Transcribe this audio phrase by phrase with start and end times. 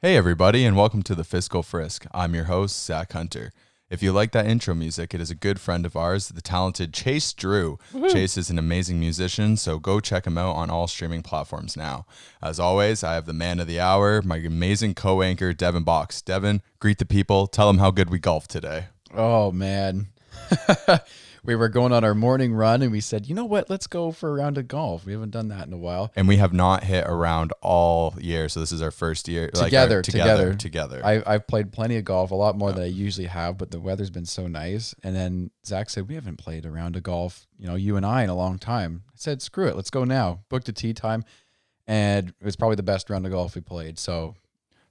[0.00, 2.06] Hey, everybody, and welcome to the Fiscal Frisk.
[2.14, 3.50] I'm your host, Zach Hunter.
[3.90, 6.94] If you like that intro music, it is a good friend of ours, the talented
[6.94, 7.80] Chase Drew.
[8.08, 12.06] Chase is an amazing musician, so go check him out on all streaming platforms now.
[12.40, 16.22] As always, I have the man of the hour, my amazing co anchor, Devin Box.
[16.22, 18.86] Devin, greet the people, tell them how good we golf today.
[19.12, 20.10] Oh man.
[21.44, 24.12] we were going on our morning run and we said, you know what, let's go
[24.12, 25.06] for a round of golf.
[25.06, 26.12] We haven't done that in a while.
[26.16, 29.50] And we have not hit around all year, so this is our first year.
[29.54, 30.98] like, Together, together, together.
[30.98, 31.24] together.
[31.26, 33.80] I, I've played plenty of golf, a lot more than I usually have, but the
[33.80, 34.94] weather's been so nice.
[35.02, 38.04] And then Zach said, We haven't played a round of golf, you know, you and
[38.04, 39.04] I in a long time.
[39.08, 40.40] I said, Screw it, let's go now.
[40.48, 41.24] Booked a tee time.
[41.86, 43.98] And it was probably the best round of golf we played.
[43.98, 44.34] So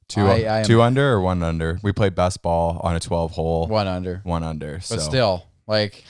[0.08, 1.80] two, I- I two under or one under?
[1.84, 4.22] We played best ball on a 12 hole, one under.
[4.24, 4.74] one under.
[4.76, 4.98] But so.
[5.00, 6.04] still, like,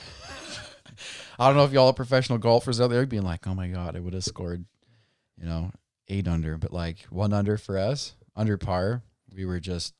[1.39, 3.95] I don't know if y'all are professional golfers out there being like, oh my God,
[3.95, 4.65] I would have scored,
[5.39, 5.71] you know,
[6.07, 9.03] eight under, but like one under for us, under par.
[9.35, 9.93] We were just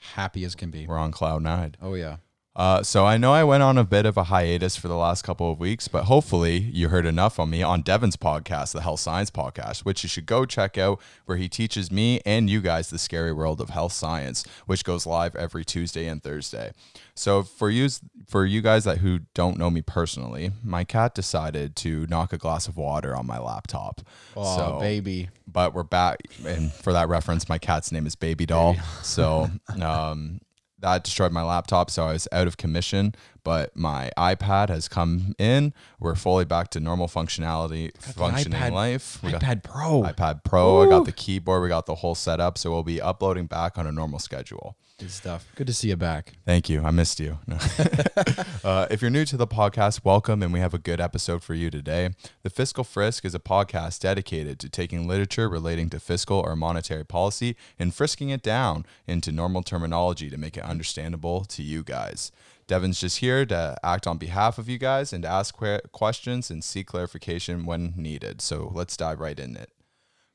[0.00, 0.86] happy as can be.
[0.86, 1.76] we're on cloud nine.
[1.80, 2.16] Oh, yeah.
[2.54, 5.22] Uh, so I know I went on a bit of a hiatus for the last
[5.22, 9.00] couple of weeks, but hopefully you heard enough on me on Devin's podcast, the Health
[9.00, 12.90] Science Podcast, which you should go check out, where he teaches me and you guys
[12.90, 16.72] the scary world of health science, which goes live every Tuesday and Thursday.
[17.14, 17.88] So for you,
[18.28, 22.38] for you guys that who don't know me personally, my cat decided to knock a
[22.38, 24.02] glass of water on my laptop.
[24.36, 25.30] Oh, so, baby.
[25.46, 30.40] but we're back and for that reference my cat's name is baby doll so um
[30.82, 35.34] that destroyed my laptop so i was out of commission but my ipad has come
[35.36, 35.74] in.
[35.98, 39.20] We're fully back to normal functionality functioning iPad- life.
[39.22, 40.02] We got iPad Pro.
[40.02, 43.46] ipad pro i got the keyboard we got the whole setup so we'll be uploading
[43.46, 45.48] back on a normal schedule Good stuff.
[45.56, 46.34] Good to see you back.
[46.46, 46.84] Thank you.
[46.84, 47.40] I missed you.
[47.44, 47.58] No.
[48.64, 51.54] uh, if you're new to the podcast, welcome, and we have a good episode for
[51.54, 52.10] you today.
[52.44, 57.04] The Fiscal Frisk is a podcast dedicated to taking literature relating to fiscal or monetary
[57.04, 62.30] policy and frisking it down into normal terminology to make it understandable to you guys.
[62.68, 66.48] Devin's just here to act on behalf of you guys and to ask que- questions
[66.48, 68.40] and seek clarification when needed.
[68.40, 69.70] So let's dive right in it.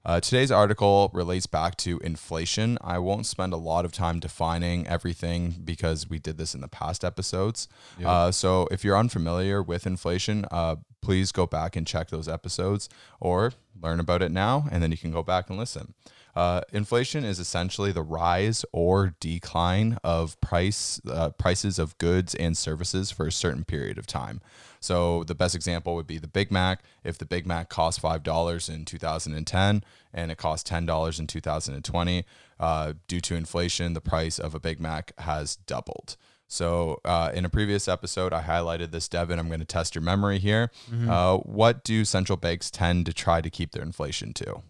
[0.08, 2.78] Uh, today's article relates back to inflation.
[2.80, 6.70] I won't spend a lot of time defining everything because we did this in the
[6.70, 7.68] past episodes.
[8.08, 12.88] Uh, so if you're unfamiliar with inflation, uh, please go back and check those episodes
[13.20, 13.52] or
[13.82, 15.94] learn about it now, and then you can go back and listen.
[16.38, 22.56] Uh, inflation is essentially the rise or decline of price uh, prices of goods and
[22.56, 24.40] services for a certain period of time.
[24.80, 26.84] So the best example would be the Big Mac.
[27.04, 29.84] If the Big Mac cost five dollars in 2010
[30.14, 32.24] and it cost ten dollars in 2020,
[32.60, 36.18] uh, due to inflation, the price of a Big Mac has doubled.
[36.48, 39.40] So uh, in a previous episode, I highlighted this, Devin.
[39.40, 40.70] I'm going to test your memory here.
[41.10, 44.62] Uh, what do central banks tend to try to keep their inflation to?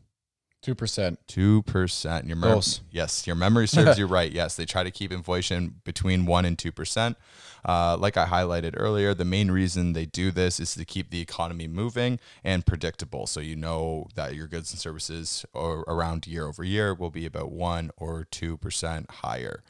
[0.76, 1.18] 2%.
[1.28, 2.28] Two percent.
[2.28, 2.82] Your mem- Dos.
[2.92, 4.32] yes, your memory serves you right.
[4.32, 7.18] Yes, they try to keep inflation between one and two percent.
[7.66, 11.22] Uh, like I highlighted earlier, the main reason they do this is to keep the
[11.22, 13.28] economy moving and predictable.
[13.28, 17.26] So you know that your goods and services or around year over year will be
[17.26, 19.64] about one or two percent higher.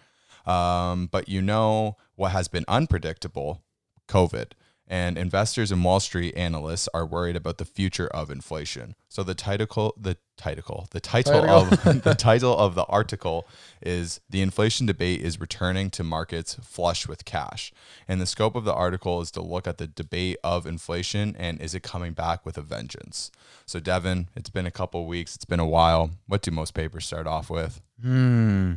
[0.45, 3.63] Um, but you know what has been unpredictable?
[4.07, 4.51] COVID.
[4.89, 8.95] And investors and Wall Street analysts are worried about the future of inflation.
[9.09, 11.69] So the title, the title, the title of
[12.03, 13.47] the title of the article
[13.81, 17.73] is "The Inflation Debate is Returning to Markets Flush with Cash."
[18.07, 21.59] And the scope of the article is to look at the debate of inflation and
[21.59, 23.29] is it coming back with a vengeance.
[23.65, 26.11] So Devin, it's been a couple weeks, it's been a while.
[26.27, 27.81] What do most papers start off with?
[28.01, 28.73] Hmm.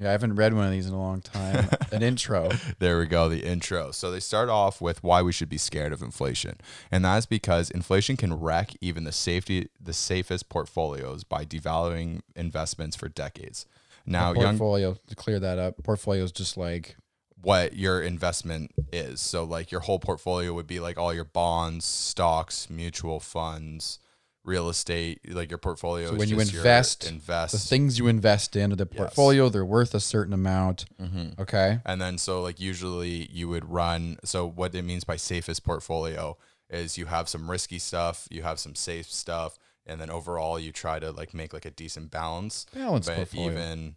[0.00, 1.68] Yeah, I haven't read one of these in a long time.
[1.92, 2.48] An intro.
[2.78, 3.90] There we go, the intro.
[3.90, 6.56] So they start off with why we should be scared of inflation.
[6.90, 12.96] And that's because inflation can wreck even the safety the safest portfolios by devaluing investments
[12.96, 13.66] for decades.
[14.06, 16.96] Now, young Portfolio, to clear that up, portfolio is just like,
[17.42, 19.20] what your investment is.
[19.20, 23.98] So like your whole portfolio would be like all your bonds, stocks, mutual funds,
[24.44, 28.56] real estate, like your portfolio So is when you invest, invest the things you invest
[28.56, 30.86] in the portfolio, they're worth a certain amount.
[31.00, 31.40] Mm-hmm.
[31.40, 31.80] Okay.
[31.84, 36.36] And then so like usually you would run so what it means by safest portfolio
[36.68, 40.72] is you have some risky stuff, you have some safe stuff, and then overall you
[40.72, 42.66] try to like make like a decent balance.
[42.72, 43.50] Balanced but portfolio.
[43.50, 43.96] even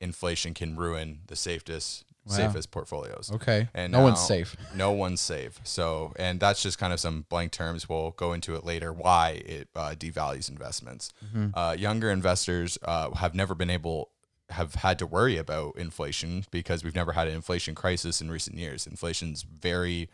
[0.00, 2.34] inflation can ruin the safest Wow.
[2.34, 3.30] safest portfolios.
[3.32, 3.68] Okay.
[3.72, 4.56] And no one's safe.
[4.74, 5.60] No one's safe.
[5.62, 7.88] So, and that's just kind of some blank terms.
[7.88, 11.12] We'll go into it later why it uh, devalues investments.
[11.24, 11.56] Mm-hmm.
[11.56, 14.10] Uh, younger investors uh, have never been able,
[14.50, 18.58] have had to worry about inflation because we've never had an inflation crisis in recent
[18.58, 18.86] years.
[18.86, 20.10] Inflation's very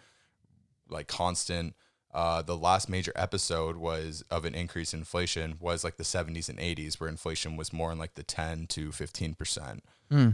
[0.88, 1.74] like constant.
[2.12, 6.48] Uh, the last major episode was of an increase in inflation was like the 70s
[6.48, 9.84] and 80s, where inflation was more in like the 10 to 15 percent.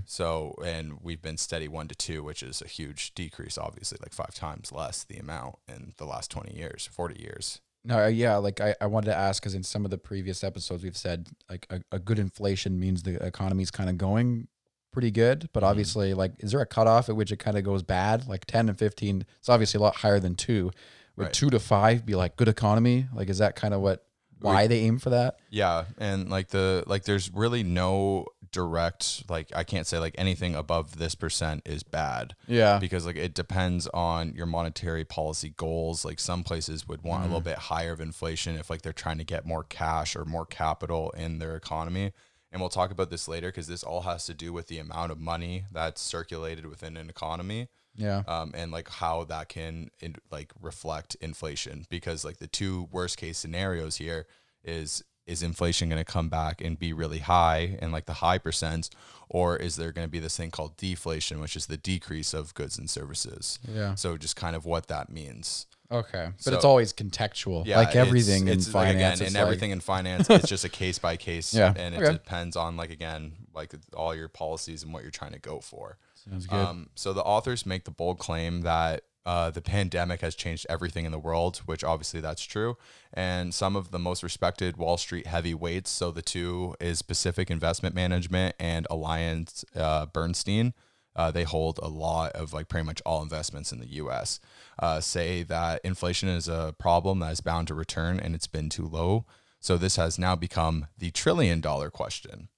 [0.07, 4.13] So, and we've been steady one to two, which is a huge decrease, obviously, like
[4.13, 7.61] five times less the amount in the last 20 years, 40 years.
[7.85, 10.43] No, uh, yeah, like I, I wanted to ask because in some of the previous
[10.43, 14.49] episodes we've said like a, a good inflation means the economy's kind of going
[14.93, 17.85] pretty good, but obviously like is there a cutoff at which it kind of goes
[17.85, 18.27] bad?
[18.27, 20.73] Like ten and fifteen, it's obviously a lot higher than two.
[21.19, 21.33] Would Right.
[21.33, 23.07] two to five be like good economy?
[23.13, 24.05] Like is that kind of what
[24.41, 25.39] why they aim for that?
[25.51, 30.55] Yeah, and like the like there's really no direct like I can't say like anything
[30.55, 32.35] above this percent is bad.
[32.47, 32.79] Yeah.
[32.79, 36.05] Because like it depends on your monetary policy goals.
[36.05, 37.45] Like some places would want a little mm.
[37.45, 41.11] bit higher of inflation if like they're trying to get more cash or more capital
[41.11, 42.13] in their economy.
[42.51, 45.13] And we'll talk about this later because this all has to do with the amount
[45.13, 47.69] of money that's circulated within an economy
[47.99, 48.23] Yeah.
[48.27, 53.19] um, and like how that can in, like reflect inflation because like the two worst
[53.19, 54.27] case scenarios here
[54.65, 58.39] is is inflation going to come back and be really high and like the high
[58.39, 58.89] percents
[59.29, 62.55] or is there going to be this thing called deflation which is the decrease of
[62.55, 63.95] goods and services Yeah.
[63.95, 66.29] so just kind of what that means Okay.
[66.37, 67.67] But So- it's always contextual.
[67.67, 68.97] yeah like it's- everything in it's, like, finance.
[68.97, 71.95] again it's in like- everything in finance it's just a case by case Yeah, and
[71.95, 72.13] it okay.
[72.13, 75.99] depends on like again like all your policies and what you're trying to go for
[76.29, 76.57] Sounds good.
[76.57, 81.05] um, so the authors make the bold claim that uh, the pandemic has changed everything
[81.05, 82.79] in the world, which obviously that's true.
[83.13, 87.95] And some of the most respected Wall Street heavyweights, so the two is Pacific Investment
[87.95, 90.73] Management and Alliance uh, Bernstein.
[91.15, 94.41] Uh, they hold a lot of like pretty much all investments in the U.S.
[94.79, 98.71] Uh, say that inflation is a problem that is bound to return, and it's been
[98.71, 99.27] too low.
[99.61, 102.49] So this has now become the trillion dollar question.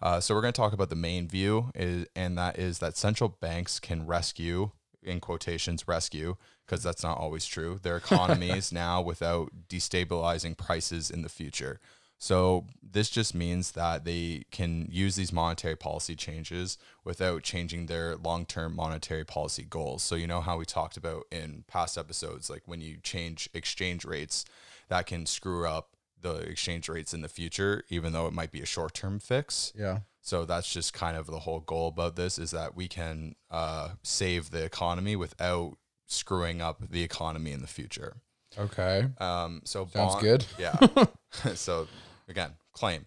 [0.00, 2.96] Uh, so we're going to talk about the main view, is, and that is that
[2.96, 4.70] central banks can rescue,
[5.02, 6.36] in quotations, rescue,
[6.66, 11.80] because that's not always true, their economies now without destabilizing prices in the future.
[12.20, 18.16] So this just means that they can use these monetary policy changes without changing their
[18.16, 20.02] long-term monetary policy goals.
[20.02, 24.04] So you know how we talked about in past episodes, like when you change exchange
[24.04, 24.44] rates,
[24.88, 28.60] that can screw up the exchange rates in the future, even though it might be
[28.60, 29.72] a short-term fix.
[29.76, 30.00] yeah.
[30.20, 33.90] So that's just kind of the whole goal about this is that we can uh,
[34.02, 38.16] save the economy without screwing up the economy in the future.
[38.58, 39.06] Okay.
[39.18, 40.44] Um, so Sounds bond- good.
[40.58, 40.76] Yeah.
[41.54, 41.86] so
[42.28, 43.06] again, claim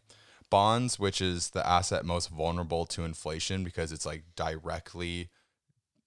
[0.50, 5.30] bonds, which is the asset most vulnerable to inflation because it's like directly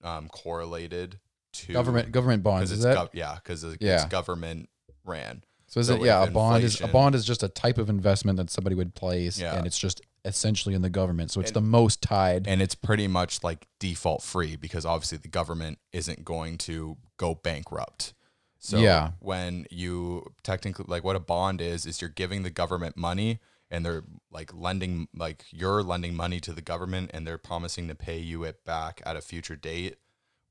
[0.03, 1.19] um, correlated
[1.53, 2.97] to Government government bonds is it's that?
[2.97, 4.05] gov- yeah, because it's Yeah.
[4.09, 4.67] government
[5.05, 5.43] ran.
[5.75, 8.37] So is it yeah, a bond is a bond is just a type of investment
[8.37, 9.57] that somebody would place Yeah.
[9.57, 11.31] and it's just essentially in the government.
[11.31, 12.47] So it's the most tied.
[12.47, 17.35] and it's pretty much like default free because obviously the government isn't going to go
[17.35, 18.13] bankrupt.
[18.57, 19.11] So Yeah.
[19.19, 23.39] when you technically like what a bond is is you're giving the government money
[23.69, 27.95] and they're like lending like you're lending money to the government and they're promising to
[27.95, 29.97] pay you it back at a future date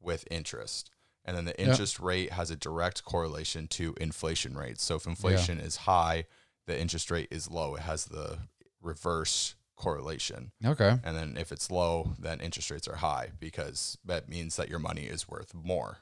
[0.03, 0.91] with interest.
[1.25, 1.71] And then the Yeah.
[1.71, 4.85] interest rate has a direct correlation to inflation rates.
[4.85, 6.26] So if inflation is high,
[6.67, 7.75] the interest rate is low.
[7.76, 8.38] It has the
[8.81, 10.52] reverse correlation.
[10.64, 10.99] Okay.
[11.02, 14.78] And then if it's low, then interest rates are high because that means that your
[14.78, 15.99] money is worth more.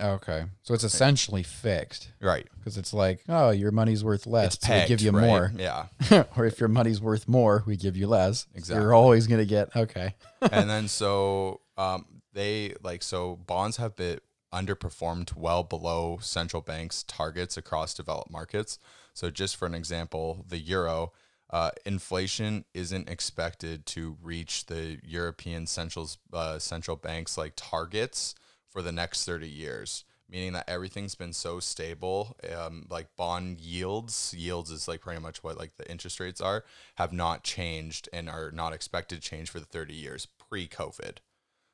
[0.00, 0.46] Okay.
[0.62, 2.48] So it's essentially fixed Right.
[2.58, 4.54] because it's like, oh, your money's worth less.
[4.54, 5.26] It's so we give you right?
[5.26, 5.52] more.
[5.56, 5.86] Yeah.
[6.36, 8.46] or if your money's worth more, we give you less.
[8.54, 8.82] Exactly.
[8.82, 10.14] you're always going to get, okay.
[10.40, 14.18] and then so um, they like so bonds have been
[14.54, 18.78] underperformed well below central banks targets across developed markets.
[19.12, 21.12] So just for an example, the euro
[21.50, 28.34] uh, inflation isn't expected to reach the European central's uh, central banks like targets
[28.68, 34.34] for the next 30 years meaning that everything's been so stable um, like bond yields
[34.36, 36.64] yields is like pretty much what like the interest rates are
[36.96, 41.18] have not changed and are not expected to change for the 30 years pre-covid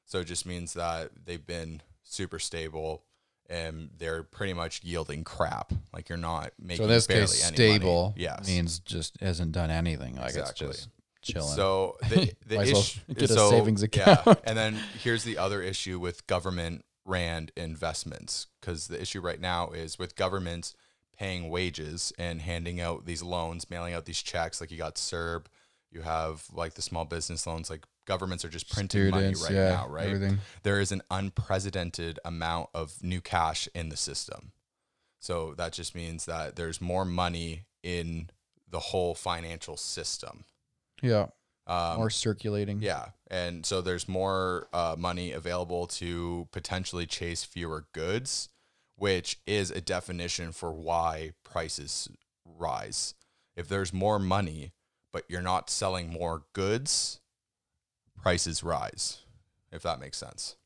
[0.04, 3.04] so it just means that they've been super stable
[3.48, 7.44] and they're pretty much yielding crap like you're not making So in this barely case,
[7.44, 10.16] stable yes means just hasn't done anything.
[10.16, 10.68] Like Exactly.
[10.68, 10.88] it's just
[11.22, 11.54] chilling.
[11.54, 13.86] so the, the as well issue, get a so, savings Yeah,
[14.22, 14.40] account.
[14.44, 19.70] and then here's the other issue with government rand investments because the issue right now
[19.70, 20.74] is with governments
[21.18, 24.60] paying wages and handing out these loans, mailing out these checks.
[24.60, 25.46] Like you got CERB,
[25.90, 27.68] you have like the small business loans.
[27.68, 30.06] Like governments are just printing Students, money right yeah, now, right?
[30.06, 30.38] Everything.
[30.64, 34.50] there is an unprecedented amount of new cash in the system.
[35.20, 38.30] So that just means that there's more money in
[38.68, 40.44] the whole financial system.
[41.00, 41.26] Yeah.
[41.68, 42.80] Um, More circulating.
[42.82, 43.10] yeah.
[43.30, 48.48] And so there's more uh, money available to potentially chase fewer goods,
[48.96, 52.08] which is a definition for why prices
[52.44, 53.14] rise.
[53.54, 54.72] If there's more money,
[55.12, 57.20] but you're not selling more goods,
[58.22, 59.18] prices rise.
[59.72, 60.56] If that makes sense.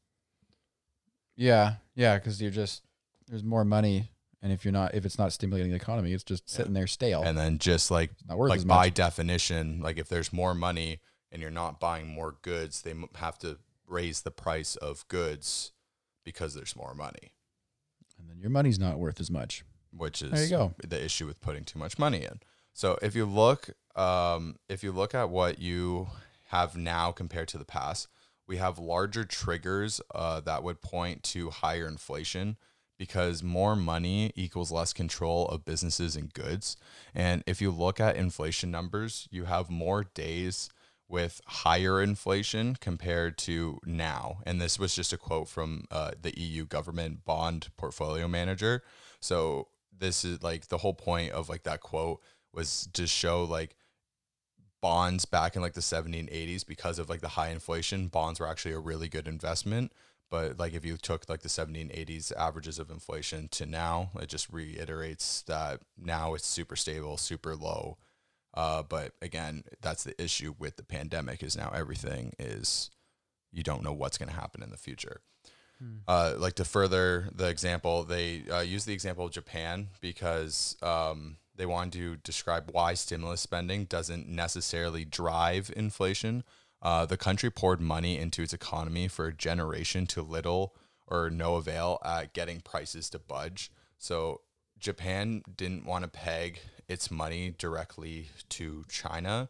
[1.37, 2.83] Yeah, yeah, because you're just
[3.29, 4.11] there's more money,
[4.43, 7.23] and if you're not, if it's not stimulating the economy, it's just sitting there stale.
[7.23, 8.95] And then just like not worth like by much.
[8.95, 11.01] definition, like if there's more money
[11.33, 15.73] and you're not buying more goods, they have to raise the price of goods
[16.25, 17.33] because there's more money,
[18.19, 19.65] and then your money's not worth as much.
[19.97, 20.75] which is There you go.
[20.87, 22.41] the issue with putting too much money in.
[22.73, 26.09] So if you look, um, if you look at what you
[26.55, 28.07] have now compared to the past,
[28.47, 32.57] we have larger triggers uh, that would point to higher inflation
[32.97, 36.77] because more money equals less control of businesses and goods.
[37.13, 40.71] And if you look at inflation numbers, you have more days
[41.09, 44.39] with higher inflation compared to now.
[44.47, 48.85] And this was just a quote from uh, the EU government bond portfolio manager.
[49.21, 53.75] So this is like the whole point of like that quote was to show like
[54.85, 58.39] bonds back in like the 70s and 80s because of like the high inflation bonds
[58.39, 59.91] were actually a really good investment.
[60.31, 64.11] But like if you took like the 70s and 80s averages of inflation to now
[64.21, 67.97] it just reiterates that now it's super stable super low.
[68.53, 72.91] Uh, but again that's the issue with the pandemic is now everything is
[73.53, 75.23] you don't know what's going to happen in the future.
[76.07, 81.39] Uh, like to further the example, they uh, use the example of Japan because um,
[81.57, 86.45] they wanted to describe why stimulus spending doesn't necessarily drive inflation.
[86.83, 90.75] Uh, the country poured money into its economy for a generation to little
[91.07, 93.71] or no avail at getting prices to budge.
[93.99, 94.41] So
[94.79, 99.49] Japan didn't want to peg its money directly to China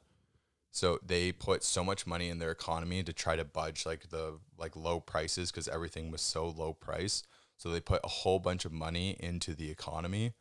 [0.74, 4.40] so they put so much money in their economy to try to budge like the
[4.58, 7.22] like low prices because everything was so low price.
[7.56, 10.32] So they put a whole bunch of money into the economy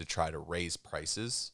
[0.00, 1.52] to try to raise prices,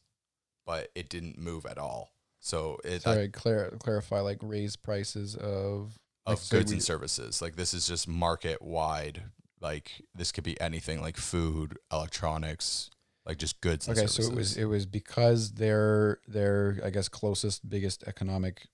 [0.65, 2.13] but it didn't move at all.
[2.39, 7.43] So it Sorry, clar- clarify like raise prices of of like, goods we- and services.
[7.43, 9.25] Like this is just market wide.
[9.61, 12.91] Like this could be anything like food, electronics,
[13.25, 17.09] like just goods and Okay, so it was it was because their their I guess
[17.09, 18.69] closest biggest economic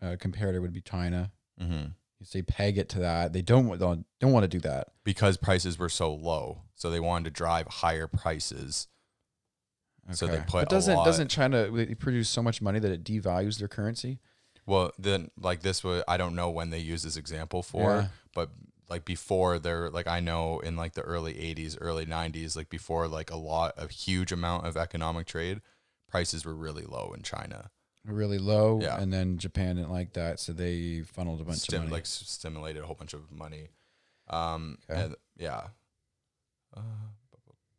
[0.00, 1.32] uh, comparator would be China.
[1.60, 1.88] Mm-hmm.
[2.20, 3.32] You say peg it to that.
[3.34, 4.88] They don't don't, don't want to do that.
[5.04, 6.62] because prices were so low.
[6.76, 8.88] So they wanted to drive higher prices.
[10.10, 13.04] So they put But doesn't lot- doesn't China they produce so much money that it
[13.04, 14.18] devalues their currency?
[14.66, 18.08] Well, then like this was I don't know when they use this example for, Yeah.
[18.34, 18.50] but
[18.88, 23.06] like before they're like I know in like the early 80s, early 90s, like before
[23.08, 25.60] like a lot a huge amount of economic trade,
[26.08, 27.70] prices were really low in China.
[28.04, 29.00] Really low, Yeah.
[29.00, 31.92] and then Japan didn't like that, so they funneled a bunch Stim- of money.
[31.92, 33.68] like stimulated a whole bunch of money.
[34.28, 35.00] Um Okay.
[35.02, 35.68] and yeah.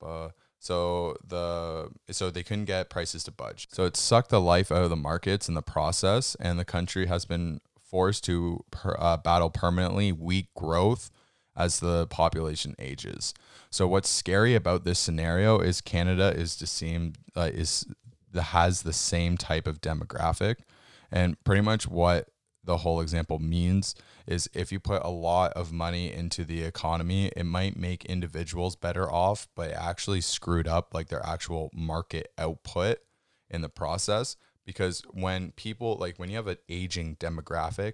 [0.01, 0.29] Uh,
[0.63, 3.67] so the so they couldn't get prices to budge.
[3.71, 7.07] So it sucked the life out of the markets in the process, and the country
[7.07, 11.11] has been forced to per, uh, battle permanently weak growth
[11.55, 13.33] as the population ages.
[13.71, 17.85] So what's scary about this scenario is Canada is to seem uh, is
[18.33, 20.55] has the same type of demographic,
[21.11, 22.29] and pretty much what
[22.63, 27.31] the whole example means is if you put a lot of money into the economy,
[27.35, 32.31] it might make individuals better off, but it actually screwed up like their actual market
[32.37, 32.99] output
[33.49, 34.35] in the process.
[34.65, 37.93] Because when people like when you have an aging demographic,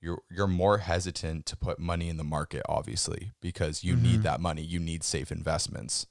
[0.00, 4.22] you're you're more hesitant to put money in the market, obviously, because you need mm-hmm.
[4.22, 4.62] that money.
[4.62, 6.06] You need safe investments.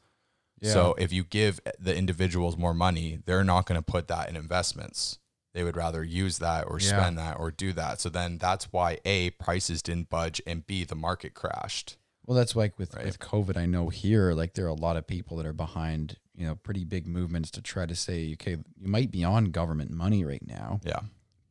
[0.61, 4.35] So if you give the individuals more money, they're not going to put that in
[4.35, 5.19] investments.
[5.55, 6.89] They would rather use that or Yeah.
[6.89, 7.99] spend that or do that.
[8.01, 11.97] So then that's why A, prices didn't budge and B, the market crashed.
[12.25, 13.05] Well, that's like with Right.
[13.05, 13.55] with COVID.
[13.55, 16.55] I know here, like there are a lot of people that are behind, you know,
[16.55, 20.45] pretty big movements to try to say, okay, you might be on government money right
[20.45, 21.01] now, Yeah.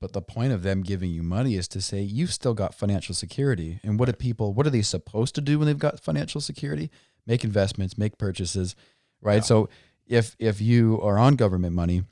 [0.01, 3.15] but the point of them giving you money is to say you've still got financial
[3.15, 3.81] security.
[3.83, 4.53] And what do people?
[4.53, 6.91] What are they supposed to do when they've got financial security?
[7.27, 8.77] Make investments, make purchases,
[9.23, 9.37] right?
[9.37, 9.41] Yeah.
[9.43, 9.69] So
[10.07, 12.03] if if you are on government money,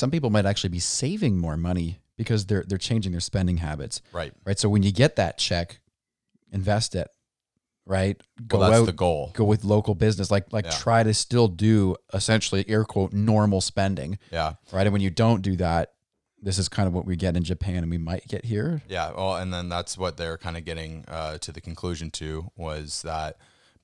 [0.00, 4.00] some people might actually be saving more money because they're they're changing their spending habits
[4.12, 4.32] Right.
[4.44, 4.58] right?
[4.58, 5.80] So when you get that check,
[6.52, 7.08] invest it,
[7.86, 8.20] right?
[8.46, 9.30] Go Well, that's out, the goal.
[9.34, 10.70] go with local business, like like Yeah.
[10.72, 14.54] try to still do essentially air quote normal spending, Yeah.
[14.72, 14.86] right?
[14.86, 15.92] And when you don't do that,
[16.42, 18.82] this is kind of what we get in Japan, and we might get here.
[18.88, 19.12] Yeah.
[19.12, 23.02] Well, and then that's what they're kind of getting uh, to the conclusion to was
[23.02, 23.36] that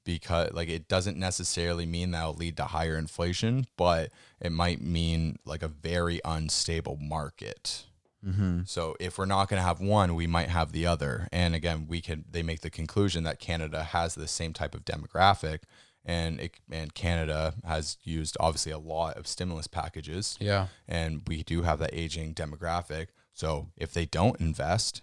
[0.07, 4.11] because like it doesn't necessarily mean that'll lead to higher inflation, but
[4.41, 7.85] it might mean like a very unstable market.
[8.27, 8.61] Mm-hmm.
[8.65, 11.29] So if we're not going to have one, we might have the other.
[11.31, 14.85] And again, we can they make the conclusion that Canada has the same type of
[14.87, 15.59] demographic
[16.05, 20.69] and it, and Canada has used obviously a lot of stimulus packages, Yeah.
[20.87, 23.09] and we do have that aging demographic.
[23.35, 25.03] So if they don't invest,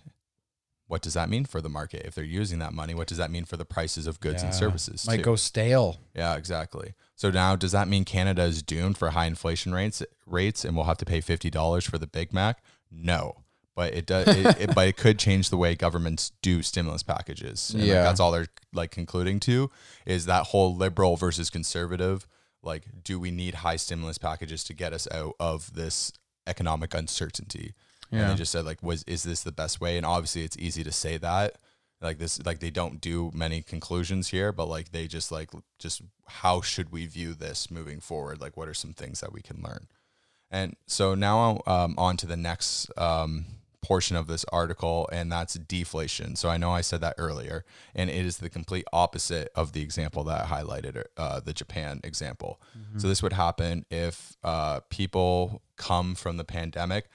[0.87, 2.05] what does that mean for the market?
[2.05, 4.53] If they're using that money, what does that mean for the prices of goods and
[4.53, 5.07] services?
[5.07, 5.23] Might too?
[5.23, 5.97] go stale.
[6.15, 6.93] Yeah, exactly.
[7.15, 10.85] So now, does that mean Canada is doomed for high inflation rates, rates, and we'll
[10.85, 12.61] have to pay fifty dollars for the Big Mac?
[12.91, 13.43] No,
[13.75, 14.27] but it does.
[14.27, 17.71] it, it, but it could change the way governments do stimulus packages.
[17.71, 18.03] And, like, Yeah.
[18.03, 19.71] that's all they're like concluding to
[20.05, 22.27] is that whole liberal versus conservative.
[22.61, 26.11] Like, do we need high stimulus packages to get us out of this
[26.45, 27.73] economic uncertainty?
[28.12, 29.98] And they just said like, was is this the best way?
[29.98, 31.57] And obviously, it's easy to say that.
[32.01, 36.01] Like this like they don't do many conclusions here but like they just like just
[36.27, 38.41] how should we view this moving forward?
[38.41, 39.88] Like what are some things that we can learn?
[40.51, 43.45] And so now I'm um, on to the next um,
[43.81, 46.36] portion of this article and that's deflation.
[46.36, 47.63] So i know i said that earlier
[47.95, 52.01] and it is the complete opposite of the example that i highlighted uh, the japan
[52.03, 52.60] example.
[52.98, 57.05] So this would happen if uh, people come from the pandemic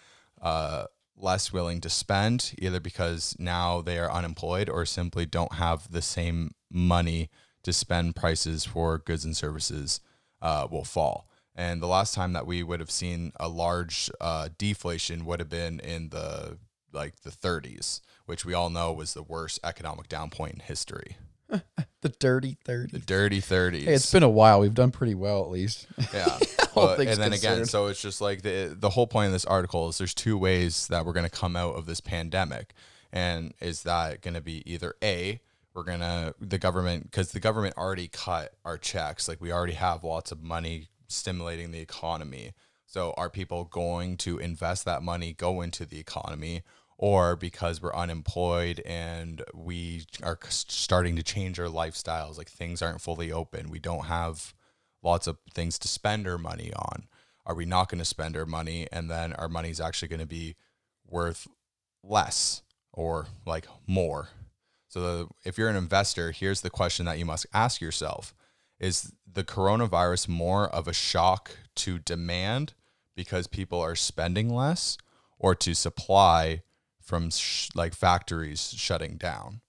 [0.42, 0.84] uh,
[1.16, 6.02] less willing to spend, either because now they are unemployed or simply don't have the
[6.02, 7.30] same money
[7.62, 10.00] to spend, prices for goods and services
[10.40, 11.28] uh, will fall.
[11.54, 15.48] And the last time that we would have seen a large uh, deflation would have
[15.48, 16.58] been in the
[16.92, 21.16] like the 30s, which we all know was the worst economic down point in history.
[22.00, 22.92] The dirty 30.
[22.92, 23.82] The dirty 30s.
[23.82, 24.60] Hey, it's been a while.
[24.60, 25.86] We've done pretty well, at least.
[26.14, 26.38] Yeah.
[26.74, 29.88] But- and then again, so it's just like the the whole point of this article
[29.88, 32.72] is there's two ways that we're going to come out of this pandemic,
[33.12, 35.40] and is that going to be either a
[35.74, 40.04] we're gonna the government because the government already cut our checks, like we already have
[40.04, 42.52] lots of money stimulating the economy.
[42.86, 46.62] So are people going to invest that money, go into the economy,
[46.98, 53.00] or because we're unemployed and we are starting to change our lifestyles, like things aren't
[53.00, 54.52] fully open, we don't have
[55.02, 57.04] lots of things to spend our money on.
[57.46, 60.26] Are we not going to spend our money and then our money's actually going to
[60.26, 60.56] be
[61.06, 61.46] worth
[62.02, 64.28] less or like more?
[64.88, 68.34] So the, if you're an investor, here's the question that you must ask yourself.
[68.80, 72.74] Is the coronavirus more of a shock to demand
[73.16, 74.98] because people are spending less
[75.38, 76.62] or to supply
[77.08, 79.62] from sh- like factories shutting down?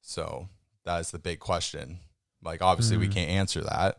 [0.00, 0.48] So
[0.84, 2.00] that is the big question.
[2.42, 3.12] Like obviously we mm.
[3.12, 3.98] can't answer that,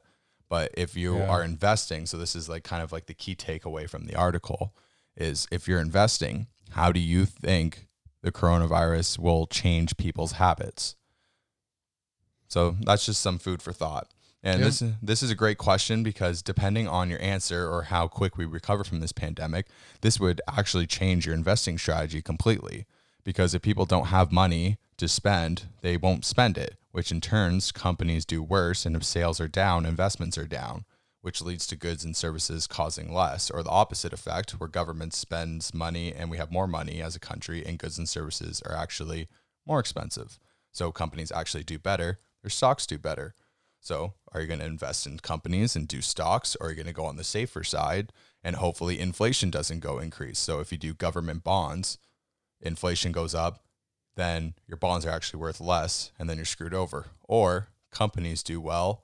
[0.50, 1.30] but if you Yeah.
[1.30, 4.76] are investing, so this is like kind of like the key takeaway from the article
[5.16, 7.88] is if you're investing, how do you think
[8.22, 10.98] the coronavirus will change people's habits?
[12.50, 14.14] So that's just some food for thought.
[14.44, 14.66] And Yeah.
[14.66, 18.46] this this is a great question because depending on your answer or how quick we
[18.46, 19.68] recover from this pandemic,
[20.02, 22.86] this would actually change your investing strategy completely.
[23.24, 27.72] Because if people don't have money to spend, they won't spend it, which in turns
[27.72, 30.84] companies do worse and if sales are down, investments are down,
[31.22, 35.74] which leads to goods and services causing less or the opposite effect where government spends
[35.74, 39.30] money and we have more money as a country and goods and services are actually
[39.66, 40.38] more expensive.
[40.74, 43.34] So companies actually do better, their stocks do better.
[43.84, 46.88] So, are you going to invest in companies and do stocks, or are you going
[46.88, 50.40] to go on the safer side and hopefully inflation doesn't go increase?
[50.40, 51.98] So, if you do government bonds,
[52.62, 53.66] inflation goes up,
[54.16, 57.08] then your bonds are actually worth less, and then you're screwed over.
[57.26, 59.04] Or companies do well,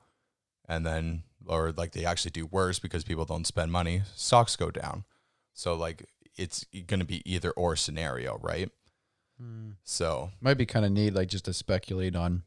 [0.66, 4.72] and then, or like they actually do worse because people don't spend money, stocks go
[4.72, 5.04] down.
[5.52, 6.06] So, like,
[6.38, 8.72] it's going to be either or scenario, right?
[9.38, 9.72] Hmm.
[9.84, 12.44] So, might be kind of neat, like just to speculate on.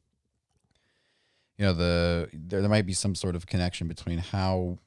[1.58, 4.78] You know, the there, there might be some sort of connection between how,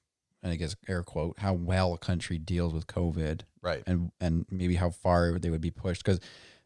[0.42, 3.84] and I guess air quote, how well a country deals with COVID, right.
[3.86, 6.04] and and maybe how far they would be pushed.
[6.04, 6.20] Because,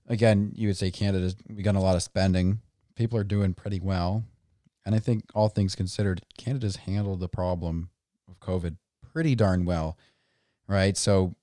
[0.07, 2.61] again, you would say Canada's we got a lot of spending.
[2.95, 4.23] People are doing pretty well,
[4.85, 7.89] and I think all things considered, Canada's handled the problem
[8.27, 8.77] of COVID
[9.13, 9.97] pretty darn well,
[10.67, 10.95] right?
[10.97, 11.35] So,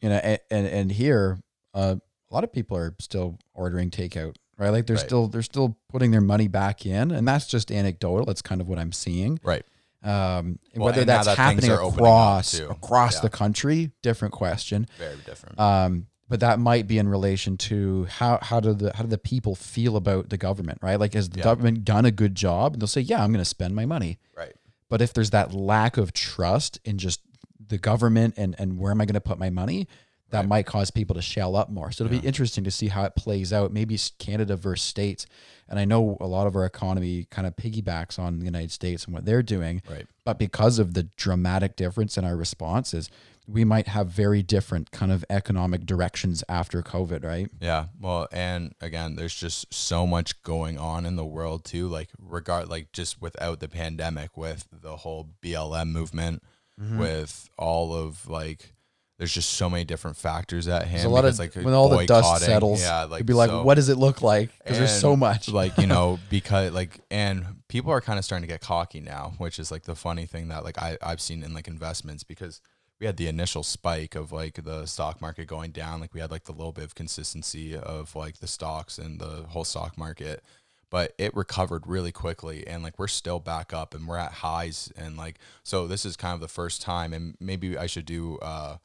[0.00, 1.38] you know, and and, and here,
[1.74, 1.96] uh,
[2.30, 4.70] a lot of people are still ordering takeout, right?
[4.70, 5.04] Like they're Right.
[5.06, 8.26] still they're still putting their money back in, and that's just anecdotal.
[8.26, 9.40] That's kind of what I'm seeing.
[9.42, 9.64] Right.
[10.02, 12.10] Um, Well, whether that's that happening are opening up,
[12.44, 13.20] across across Yeah.
[13.22, 14.86] the country, different question.
[14.98, 15.58] Very different.
[15.58, 19.18] Um, but that might be in relation to how how do the how do the
[19.18, 20.98] people feel about the government, right?
[21.00, 21.44] Like, has the Yeah.
[21.44, 22.74] government done a good job?
[22.74, 24.18] And they'll say, yeah, I'm going to spend my money.
[24.36, 24.54] right.
[24.88, 27.20] But if there's that lack of trust in just
[27.68, 29.86] the government and and where am I going to put my money,
[30.30, 30.48] that Right.
[30.48, 31.90] might cause people to shell up more.
[31.92, 32.20] So it'll Yeah.
[32.22, 33.72] be interesting to see how it plays out.
[33.72, 35.26] Maybe Canada versus states.
[35.68, 39.04] And I know a lot of our economy kind of piggybacks on the United States
[39.04, 39.82] and what they're doing.
[39.88, 40.06] Right.
[40.24, 43.08] But because of the dramatic difference in our responses,
[43.46, 47.50] we might have very different kind of economic directions after COVID, right?
[47.60, 47.86] Yeah.
[48.00, 51.88] Well, and again, there's just so much going on in the world too.
[51.88, 56.42] Like regard like just without the pandemic, with the whole BLM movement,
[56.80, 56.98] Mm-hmm.
[56.98, 58.72] with all of like
[59.20, 60.94] there's just so many different factors at hand.
[60.94, 63.62] There's a lot of like when all the dust settles, yeah, like be like, so-
[63.64, 64.48] what does it look like?
[64.58, 65.50] Because there's so much.
[65.50, 69.34] like you know because like and people are kind of starting to get cocky now
[69.36, 72.62] which is like the funny thing that like I, i've seen in like investments because
[72.98, 76.30] we had the initial spike of like the stock market going down like we had
[76.30, 80.42] like the little bit of consistency of like the stocks and the whole stock market
[80.90, 84.90] but it recovered really quickly and like we're still back up and we're at highs
[84.96, 88.36] and like so this is kind of the first time and maybe i should do
[88.38, 88.76] uh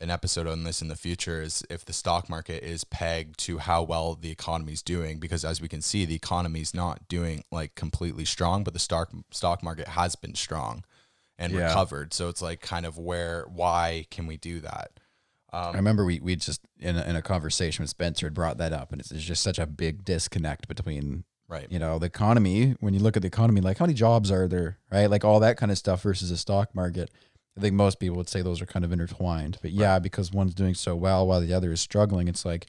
[0.00, 3.58] an episode on this in the future is if the stock market is pegged to
[3.58, 7.06] how well the economy is doing because as we can see the economy is not
[7.08, 10.84] doing like completely strong but the stock stock market has been strong
[11.38, 11.66] and Yeah.
[11.66, 14.90] recovered so it's like kind of where why can we do that
[15.52, 18.58] I um, remember we we just in a, in a conversation with Spencer had brought
[18.58, 22.06] that up, and it's, there's just such a big disconnect between right you know the
[22.06, 22.76] economy.
[22.78, 25.10] When you look at the economy, like how many jobs are there, right?
[25.10, 27.10] Like all that kind of stuff versus the stock market.
[27.60, 29.58] I think most people would say those are kind of intertwined.
[29.60, 32.68] But yeah, because one's doing so well while the other is struggling, it's like,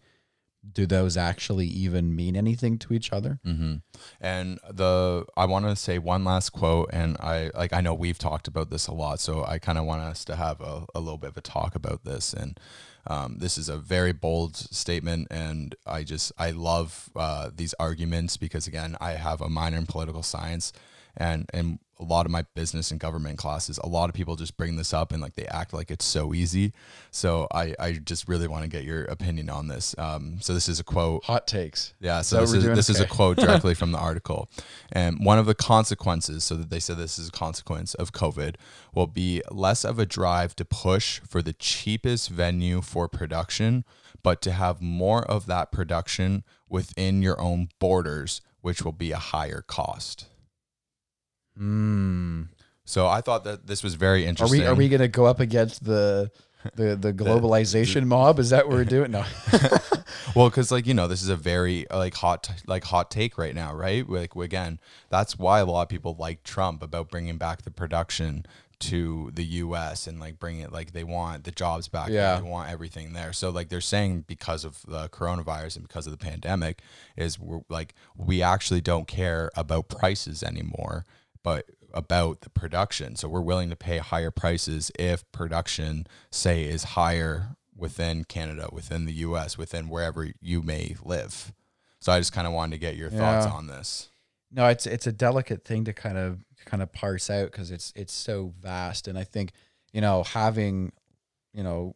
[0.74, 3.40] do those actually even mean anything to each other?
[3.46, 3.76] hmm
[4.20, 8.20] And the I want to say one last quote, and I like I know we've
[8.20, 11.00] talked about this a lot, so I kind of want us to have a, a
[11.00, 12.34] little bit of a talk about this.
[12.34, 12.60] And
[13.08, 18.36] um, this is a very bold statement, and I just I love uh, these arguments
[18.36, 20.74] because again I have a minor in political science,
[21.18, 24.58] and and a lot of my business and government classes, a lot of people just
[24.58, 26.74] bring this up and like they act like it's so easy.
[27.12, 29.96] So I I just really want to get your opinion on this.
[29.98, 31.24] Um, so this is a quote.
[31.26, 31.94] Hot takes.
[32.00, 34.50] Yeah, so what this is this is a quote directly from the article,
[34.92, 36.44] and one of the consequences.
[36.44, 38.56] So that they said this is a consequence of COVID
[38.94, 43.86] will be less of a drive to push for the cheapest venue for production,
[44.24, 49.18] but to have more of that production within your own borders, which will be a
[49.18, 50.26] higher cost.
[51.62, 52.48] Mm.
[52.86, 54.62] So I thought that this was very interesting.
[54.62, 56.32] Are we are we going to go up against the
[56.76, 58.40] the the globalization mob?
[58.40, 59.12] Is that what we're doing?
[59.12, 59.24] No.
[60.36, 63.56] well because like you know this is a very like hot like hot take right
[63.56, 67.62] now right like again that's why a lot of people like trump about bringing back
[67.64, 68.46] the production
[68.80, 72.38] to the us and like bring it like they want the jobs back Yeah.
[72.38, 76.12] they want everything there so like they're saying because of the coronavirus and because of
[76.12, 76.82] the pandemic
[77.16, 81.06] is we're like we actually don't care about prices anymore
[81.44, 86.84] but about the production so we're willing to pay higher prices if production say is
[86.84, 91.52] higher within Canada, within the US, within wherever you may live.
[92.00, 93.52] So I just kind of wanted to get your thoughts Yeah.
[93.54, 94.10] on this.
[94.52, 97.92] No, it's it's a delicate thing to kind of kind of parse out because it's
[97.96, 99.52] it's so vast, and I think
[99.94, 100.92] you know having
[101.54, 101.96] you know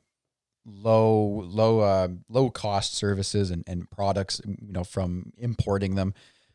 [0.65, 6.13] low low uh, low cost services and, and products you know from importing them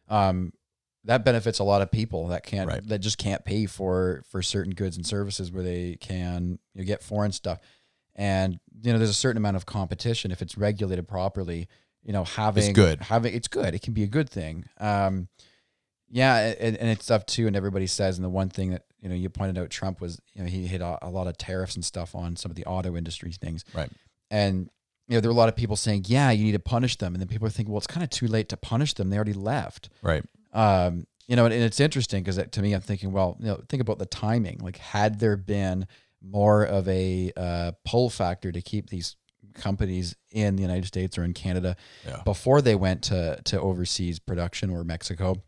[0.09, 0.53] um,
[1.04, 2.86] that benefits a lot of people that can't Right.
[2.88, 6.84] that just can't pay for for certain goods and services where they can you know,
[6.86, 7.58] get foreign stuff.
[8.14, 10.30] And you know there's a certain amount of competition.
[10.30, 11.68] If it's regulated properly
[12.02, 13.00] you know having it's good.
[13.02, 13.74] having it's good.
[13.74, 14.64] It can be a good thing.
[14.78, 15.28] Um
[16.08, 17.46] yeah and, and it's stuff too.
[17.46, 20.20] And everybody says and the one thing that you know you pointed out trump was
[20.34, 22.64] you know he hit a, a lot of tariffs and stuff on some of the
[22.66, 23.64] auto industry things.
[23.74, 23.90] Right.
[24.30, 24.68] and
[25.08, 27.14] you know there were a lot of people saying yeah you need to punish them.
[27.14, 29.08] And then people are thinking well it's kind of too late to punish them.
[29.08, 29.88] They already left.
[30.02, 30.24] Right.
[30.52, 33.62] Um, you know, and, and it's interesting because to me, I'm thinking, well, you know,
[33.68, 34.58] think about the timing.
[34.58, 35.86] Like, had there been
[36.22, 39.16] more of a uh, pull factor to keep these
[39.54, 42.22] companies in the United States or in Canada Yeah.
[42.24, 45.42] before they went to to overseas production or Mexico,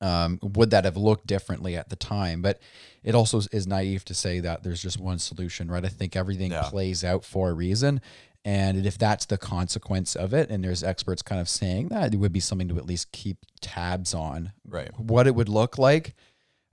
[0.00, 2.40] um, would that have looked differently at the time?
[2.40, 2.60] But
[3.02, 5.84] it also is- is naive to say that there's just one solution, right?
[5.84, 6.62] I think everything Yeah.
[6.70, 8.00] plays out for a reason.
[8.44, 12.16] And if that's the consequence of it, and there's experts kind of saying that, it
[12.16, 14.90] would be something to at least keep tabs on Right.
[14.98, 16.14] what it would look like.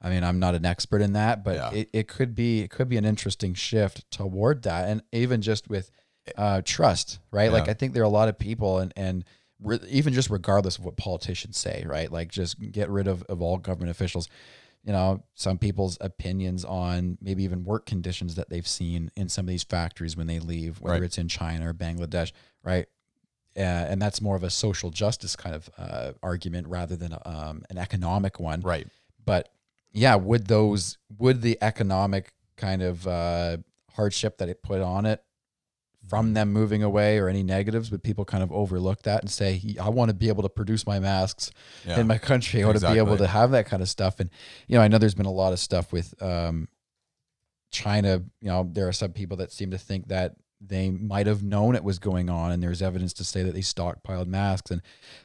[0.01, 1.71] I mean, I'm not an expert in that, but Yeah.
[1.73, 5.69] it, it could be it could be an interesting shift toward that, and even just
[5.69, 5.91] with
[6.37, 7.51] uh, trust, right?
[7.51, 9.25] Like I think there are a lot of people, and and
[9.61, 12.11] re- even just regardless of what politicians say, right?
[12.11, 14.29] Like just get rid of of all government officials.
[14.87, 19.43] You know, some people's opinions on maybe even work conditions that they've seen in some
[19.45, 21.03] of these factories when they leave, whether Right.
[21.03, 22.31] it's in China or Bangladesh,
[22.63, 22.87] right?
[23.55, 27.63] Uh, and that's more of a social justice kind of uh, argument rather than um,
[27.71, 28.87] an economic one Right.
[29.25, 29.49] but
[29.91, 33.57] yeah would those would the economic kind of uh,
[33.95, 35.23] hardship that it put on it
[36.07, 39.61] from them moving away or any negatives but people kind of overlook that and say
[39.81, 41.51] i want to be able to produce my masks
[41.85, 41.99] Yeah.
[41.99, 44.29] in my country i want to be able to have that kind of stuff and
[44.67, 46.67] you know i know there's been a lot of stuff with um
[47.69, 51.43] China, you know, there are some people that seem to think that they might have
[51.43, 54.71] known it was going on, and there's evidence to say that they stockpiled masks.
[54.71, 54.81] And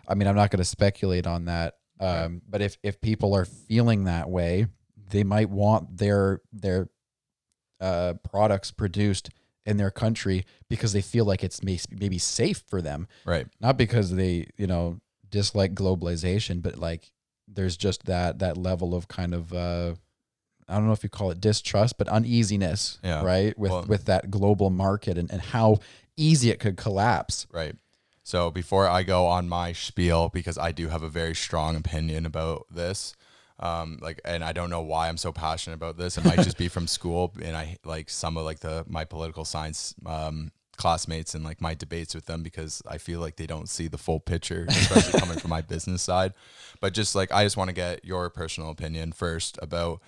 [0.09, 3.45] I mean, I'm not going to speculate on that, um, but if if people are
[3.45, 4.67] feeling that way,
[5.11, 6.89] they might want their their
[7.81, 9.31] uh, products produced
[9.65, 13.47] in their country because they feel like it's may- maybe safe for them, Right.
[13.61, 14.99] not because they you know
[15.31, 17.13] dislike globalization, but like
[17.49, 19.95] there's just that that level of kind of uh,
[20.69, 23.23] I don't know if you call it distrust, but uneasiness, Yeah.
[23.23, 25.79] right, with Well- with that global market and, and how
[26.17, 27.47] easy it could collapse.
[27.53, 27.77] Right.
[28.25, 32.25] So before I go on my spiel, because I do have a very strong opinion
[32.25, 33.15] about this,
[33.63, 36.19] um, like, and I don't know why I'm so passionate about this.
[36.19, 39.45] It might just be from school, and I like some of like the my political
[39.45, 43.69] science um, classmates and like my debates with them because I feel like they don't
[43.69, 46.35] see the full picture, especially coming from my business side.
[46.81, 50.03] But just like I just want to get your personal opinion first about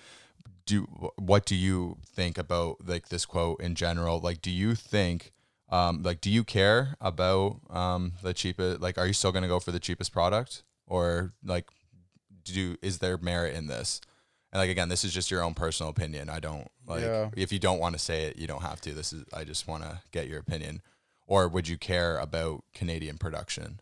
[0.65, 0.81] do
[1.15, 4.19] what do you think about like this quote in general?
[4.19, 5.31] Like, do you think
[5.69, 8.81] um, like do you care about um, the cheapest?
[8.81, 11.67] Like, are you still gonna go for the cheapest product, or like
[12.53, 14.01] do is there merit in this?
[14.53, 16.29] And like again, this is just your own personal opinion.
[16.29, 17.29] I don't like Yeah.
[17.35, 18.93] if you don't want to say it, you don't have to.
[18.93, 20.81] This is I just want to get your opinion.
[21.27, 23.79] Or would you care about Canadian production?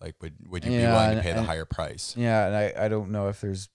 [0.00, 2.14] Like would would you be Yeah, willing to and- pay the higher price?
[2.16, 3.68] Yeah, and I, I don't know if there's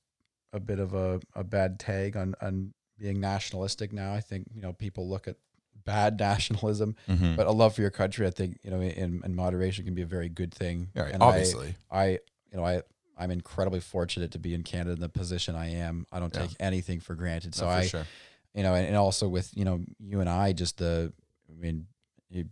[0.53, 4.13] a bit of a, a bad tag on, on being nationalistic now.
[4.13, 5.37] I think, you know, people look at
[5.85, 7.35] bad nationalism, Mm-hmm.
[7.35, 10.01] but a love for your country, I think, you know, in, in moderation can be
[10.03, 10.89] a very good thing.
[10.95, 11.75] right, And I- obviously.
[11.89, 12.07] I,
[12.51, 12.81] you know, I,
[13.17, 16.05] I'm incredibly fortunate to be in Canada in the position I am.
[16.11, 16.47] I don't Yeah.
[16.47, 17.53] take anything for granted.
[17.55, 18.05] So for I, sure.
[18.53, 21.13] you know, and, and also with, you know, you and I, just the,
[21.49, 21.87] I mean,
[22.29, 22.45] you,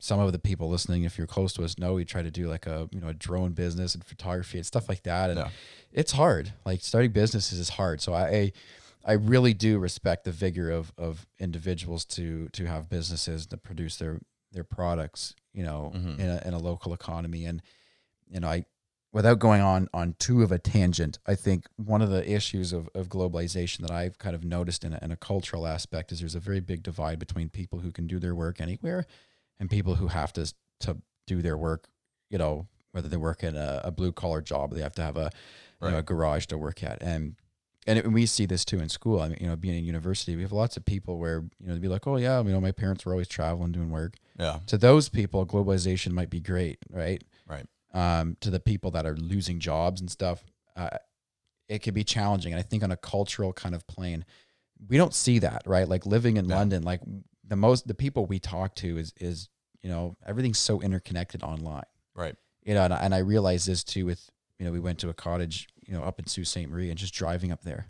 [0.00, 2.48] some of the people listening, if you're close to us, know we try to do
[2.48, 5.30] like a, you know, a drone business and photography and stuff like that.
[5.30, 5.48] And Yeah.
[5.92, 6.52] it's hard.
[6.64, 8.00] Like starting businesses is hard.
[8.00, 8.52] So I,
[9.04, 13.96] I really do respect the vigor of, of individuals to, to have businesses that produce
[13.96, 14.20] their,
[14.52, 16.18] their products, you know, Mhm.
[16.18, 17.44] in a, in a local economy.
[17.44, 17.60] And,
[18.28, 18.64] you know, I,
[19.12, 22.88] without going on on too of a tangent, I think one of the issues of,
[22.94, 26.34] of globalization that I've kind of noticed in a, in a cultural aspect is there's
[26.34, 29.06] a very big divide between people who can do their work anywhere
[29.58, 31.88] and people who have to to do their work,
[32.30, 35.16] you know, whether they work in a, a blue collar job, they have to have
[35.16, 35.30] a,
[35.82, 37.36] you know, a garage to work at, and
[37.86, 39.20] and, it, and we see this too in school.
[39.20, 41.72] I mean, you know, being in university, we have lots of people where you know
[41.72, 44.16] they'd be like, oh yeah, you know, my parents were always traveling doing work.
[44.38, 44.58] Yeah.
[44.66, 47.24] To those people, globalization might be great, right?
[47.46, 47.66] Right.
[47.94, 50.44] Um, to the people that are losing jobs and stuff,
[50.76, 50.90] uh,
[51.68, 52.52] it can be challenging.
[52.52, 54.24] And I think on a cultural kind of plane,
[54.88, 55.88] we don't see that, right?
[55.88, 56.56] Like living in Yeah.
[56.56, 57.00] London, like
[57.46, 59.48] the most the people we talk to is is
[59.82, 62.36] you know everything's so interconnected online, Right.
[62.62, 62.82] you know.
[62.84, 65.66] And, I- and I realized this too with you know we went to a cottage
[65.86, 66.68] you know up in Sault Ste.
[66.68, 67.88] Marie and just driving up there,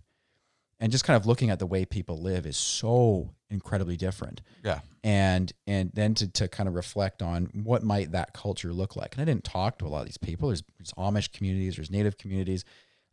[0.80, 4.40] and just kind of looking at the way people live is so incredibly different.
[4.64, 4.80] Yeah.
[5.04, 9.14] and and then to, to kind of reflect on what might that culture look like.
[9.14, 10.48] And i didn't talk to a lot of these people.
[10.48, 12.64] There's, there's amish communities there's native communities.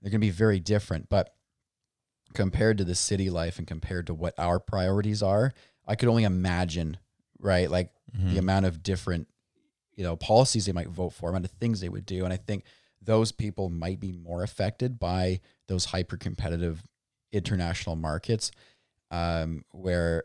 [0.01, 1.07] They're going to be very different.
[1.09, 1.33] But
[2.33, 5.53] compared to the city life and compared to what our priorities are
[5.87, 6.97] i could only imagine
[7.39, 8.33] right like Mm-hmm.
[8.33, 9.27] the amount of different
[9.95, 12.23] you know policies they might vote for amount of things they would do.
[12.23, 12.63] And i think
[13.01, 16.83] those people might be more affected by those hyper competitive
[17.33, 18.51] international markets
[19.15, 20.23] um, where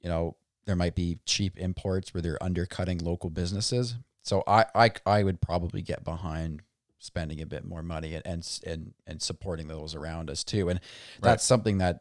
[0.00, 0.36] you know
[0.66, 3.96] there might be cheap imports where they're undercutting local businesses.
[4.22, 6.62] So i i, I would probably get behind
[6.98, 10.68] spending a bit more money and and and, and supporting those around us too.
[10.68, 10.80] And
[11.20, 12.00] that's something that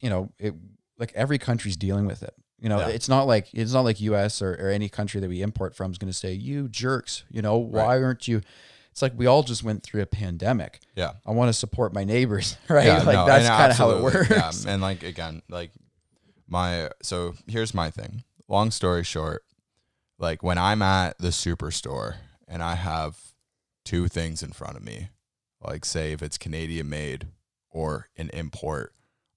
[0.00, 0.54] you know it
[0.98, 2.34] like every country's dealing with it.
[2.58, 2.88] You know Yeah.
[2.88, 5.92] it's not like it's not like us or, or any country that we import from
[5.92, 8.40] is going to say you jerks you know why aren't you
[8.98, 11.12] it's like we all just went through a pandemic Yeah.
[11.24, 14.02] i want to support my neighbors right Yeah, like no, that's kind of how it
[14.02, 15.70] works Yeah, and like again, like
[16.48, 18.24] my so here's my thing.
[18.48, 19.44] Long story short,
[20.18, 22.16] like when I'm at the superstore
[22.48, 23.16] and I have
[23.84, 25.10] two things in front of me,
[25.62, 27.28] like say if it's Canadian made
[27.70, 28.94] or an import,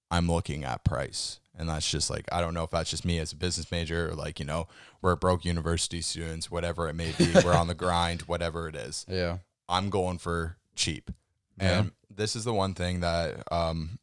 [0.09, 1.39] I'm looking at price.
[1.55, 4.09] And that's just like I don't know if that's just me as a business major
[4.09, 4.67] or like, you know,
[5.01, 7.31] we're broke university students, whatever it may be.
[7.43, 9.05] we're on the grind, whatever it is.
[9.07, 9.37] yeah
[9.71, 11.09] I'm going for cheap.
[11.59, 11.79] Yeah.
[11.79, 13.99] And this is the one thing that um,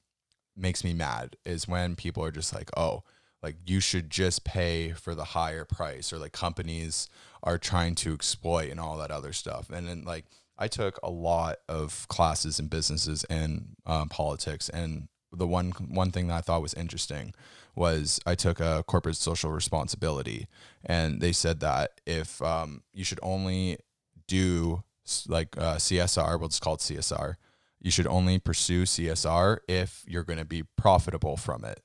[0.57, 3.03] makes me mad is when people are just like, oh,
[3.43, 7.09] like you should just pay for the higher price, or like companies
[7.43, 9.71] are trying to exploit and all that other stuff.
[9.71, 10.25] And then like
[10.59, 16.11] I took a lot of classes in businesses and um, politics, and the one one
[16.11, 17.35] thing that I thought was interesting
[17.77, 20.49] was I took a corporate social responsibility,
[20.85, 23.79] and they said that if um, you should only
[24.27, 24.83] do
[25.29, 27.35] like uh, CSR, what's called CSR,
[27.81, 31.81] you should only pursue CSR if you're going to be profitable from it.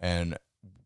[0.00, 0.36] And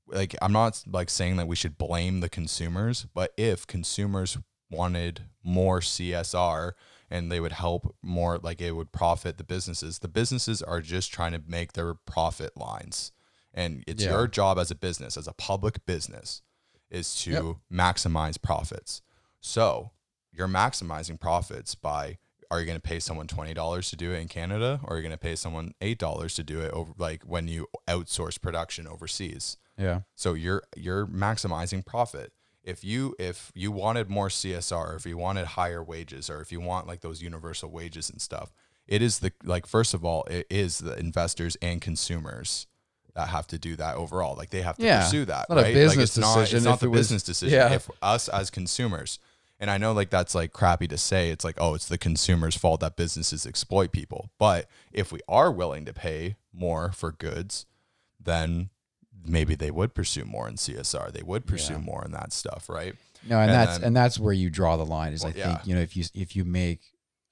[0.07, 4.38] like I'm not like saying that we should blame the consumers, but if consumers
[4.70, 6.72] wanted more CSR
[7.11, 10.00] and they would help more like it would profit the businesses.
[10.00, 13.12] The businesses are just trying to make their profit lines.
[13.55, 14.11] And it's Yeah.
[14.11, 16.42] your job as a business, as a public business,
[16.90, 17.57] is to Yep.
[17.72, 19.02] maximize profits.
[19.40, 19.92] So
[20.37, 22.18] you're maximizing profits by
[22.51, 24.96] are you going to pay someone twenty dollars to do it in Canada, or are
[24.96, 28.40] you going to pay someone eight dollars to do it over like when you outsource
[28.40, 29.57] production overseas?
[29.79, 30.01] Yeah.
[30.14, 32.33] So you're you're maximizing profit.
[32.62, 36.61] If you if you wanted more CSR, if you wanted higher wages, or if you
[36.61, 38.53] want like those universal wages and stuff,
[38.87, 42.66] it is the like first of all, it is the investors and consumers
[43.14, 44.37] that have to do that overall.
[44.37, 45.03] Like they have to Yeah.
[45.03, 45.42] pursue that.
[45.42, 45.66] It's not a right?
[45.68, 47.59] like business it's not, decision It's not the it was- business decision.
[47.59, 47.72] Yeah.
[47.72, 49.18] If us as consumers,
[49.59, 52.57] and I know like that's like crappy to say, it's like oh, it's the consumer's
[52.57, 54.31] fault that businesses exploit people.
[54.38, 57.66] But if we are willing to pay more for goods,
[58.23, 58.71] then
[59.25, 61.12] maybe they would pursue more in CSR.
[61.12, 61.79] They would pursue Yeah.
[61.81, 62.95] more in that stuff, right?
[63.29, 65.12] No, and, And that's then- and that's where you draw the line.
[65.12, 65.47] Is Well, I yeah.
[65.57, 66.81] think you know if you if you make,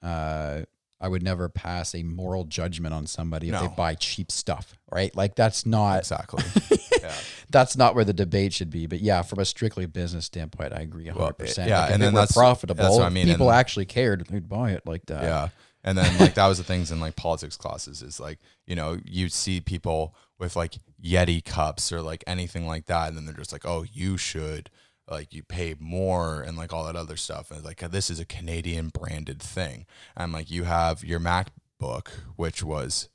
[0.03, 0.63] uh,
[1.01, 3.63] I would never pass a moral judgment on somebody if No.
[3.63, 5.15] they buy cheap stuff, right?
[5.15, 6.45] Like that's not Exactly.
[7.03, 7.13] yeah.
[7.51, 8.87] that's not where the debate should be.
[8.87, 11.35] But yeah, from a strictly business standpoint, I agree Well, 100.
[11.35, 12.83] percent yeah, like, if and then that's- profitable.
[12.83, 15.23] that's what I mean, if people and- actually cared, they'd buy it like that.
[15.25, 15.49] Yeah.
[15.87, 18.99] And then like that was the things in like politics classes is like, you know,
[19.05, 23.09] you see people with like Yeti cups or like anything like that.
[23.09, 24.71] And then they're just like, oh, you should
[25.09, 27.51] like you pay more and like all that other stuff.
[27.51, 29.87] And like this is a Canadian branded thing.
[30.17, 33.09] And like you have your MacBook, which was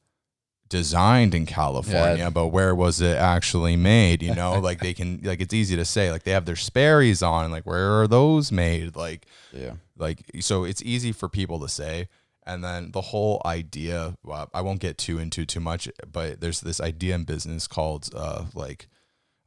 [0.67, 4.21] designed in California, but where was it actually made?
[4.21, 7.23] You know, like they can like it's easy to say, like they have their Sperry's
[7.23, 8.95] on, like where are those made?
[8.95, 12.08] Like yeah, like so it's easy for people to say
[12.49, 16.62] and then the whole idea well, i won't get too into too much but there's
[16.62, 18.88] this idea in business called uh, like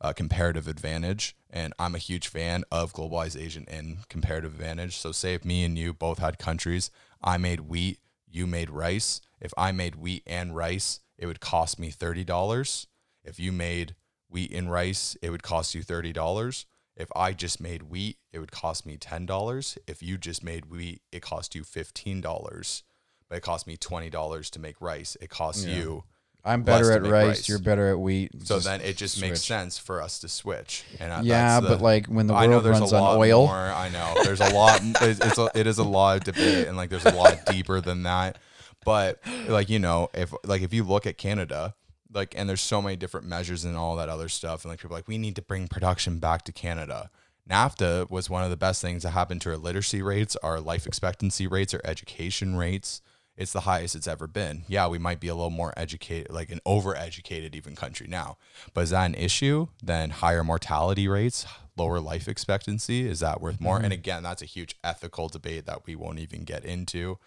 [0.02, 5.32] uh, comparative advantage and i'm a huge fan of globalization and comparative advantage so say
[5.34, 6.90] if me and you both had countries
[7.22, 11.78] i made wheat you made rice if i made wheat and rice it would cost
[11.78, 12.86] me $30
[13.24, 13.94] if you made
[14.28, 18.52] wheat and rice it would cost you $30 if I just made wheat, it would
[18.52, 19.78] cost me ten dollars.
[19.86, 22.82] If you just made wheat, it cost you fifteen dollars.
[23.30, 25.16] But it cost me twenty dollars to make rice.
[25.18, 25.74] It costs Yeah.
[25.74, 26.04] you.
[26.44, 27.48] I'm better at rice, rice.
[27.48, 28.30] You're better at wheat.
[28.46, 30.84] So then it just makes sense for us to switch.
[30.98, 33.54] And uh, Yeah, the- but like when the world runs on oil, more.
[33.56, 34.80] I know there's a lot.
[34.82, 37.80] It's, it's a, it is a lot of debate, and like there's a lot deeper
[37.80, 38.38] than that.
[38.84, 41.74] But like you know, if like if you look at Canada,
[42.12, 44.96] like and there's so many different measures and all that other stuff, and like people
[44.96, 47.10] are like we need to bring production back to Canada.
[47.48, 50.86] NAFTA was one of the best things that happened to our literacy rates, our life
[50.86, 53.00] expectancy rates, our education rates.
[53.36, 54.64] It's the highest it's ever been.
[54.68, 58.36] Yeah, we might be a little more educated, like an over-educated even country now.
[58.74, 59.68] But is that an issue?
[59.82, 63.76] Then higher mortality rates, lower life expectancy, is that worth more?
[63.76, 63.92] And mm-hmm.
[63.92, 67.18] again, that's a huge ethical debate that we won't even get into.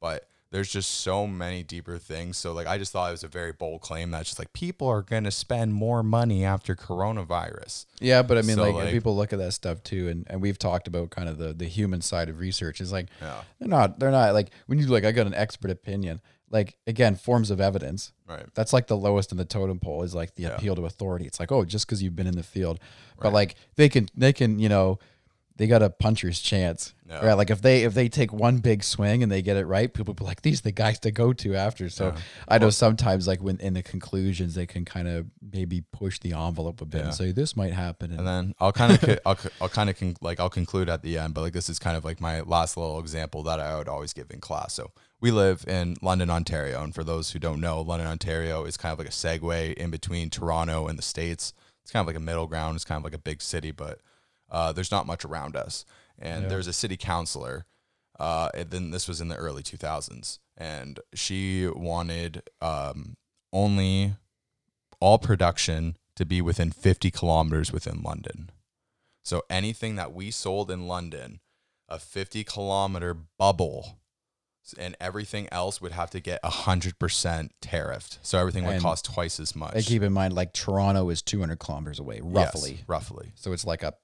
[0.00, 2.36] But there's just so many deeper things.
[2.36, 4.86] So like I just thought it was a very bold claim that's just like people
[4.86, 7.86] are gonna spend more money after coronavirus.
[8.00, 10.40] Yeah, but I mean, So, like, like- people look at that stuff too, and, and
[10.40, 12.80] we've talked about kind of the the human side of research.
[12.80, 13.40] Is like Yeah.
[13.58, 16.20] they're not they're not like when you like I got an expert opinion.
[16.50, 18.12] Like again, forms of evidence.
[18.28, 18.46] Right.
[18.54, 20.50] That's like the lowest in the totem pole is like the Yeah.
[20.50, 21.26] appeal to authority.
[21.26, 22.78] It's like oh, just because you've been in the field,
[23.20, 25.00] but like they can they can you know
[25.56, 26.94] they got a puncher's chance.
[27.08, 27.24] Yeah.
[27.24, 27.34] Right?
[27.34, 30.14] Like if they if they take one big swing and they get it right, people
[30.14, 31.88] be like these are the guys to go to after.
[31.88, 32.20] So Yeah.
[32.48, 36.32] I know sometimes like when in the conclusions they can kind of maybe push the
[36.32, 37.04] envelope a bit Yeah.
[37.06, 38.10] and say this might happen.
[38.12, 41.18] And then I'll kind of I'll, I'll kind of con- like I'll conclude at the
[41.18, 43.88] end, but like this is kind of like my last little example that I would
[43.88, 44.72] always give in class.
[44.74, 44.90] So
[45.20, 48.92] we live in London, Ontario, and for those who don't know, London, Ontario is kind
[48.92, 51.52] of like a segue in between Toronto and the states.
[51.82, 52.76] It's kind of like a middle ground.
[52.76, 54.00] It's kind of like a big city, but
[54.54, 55.84] uh, there's not much around us.
[56.18, 56.48] And Yeah.
[56.50, 57.66] there's a city councilor.
[58.20, 63.16] Uh, and then this was in the early 2000s, and she wanted um,
[63.52, 64.14] only
[65.00, 68.50] all production to be within 50 kilometers within London.
[69.24, 71.40] So anything that we sold in London,
[71.88, 73.98] a 50 kilometer bubble,
[74.78, 78.18] and everything else would have to get 100% tariffed.
[78.22, 79.74] So everything would And cost twice as much.
[79.74, 82.84] And keep in mind, like Toronto is 200 kilometers away, Yes, roughly.
[82.86, 83.32] roughly.
[83.34, 83.94] So it's like a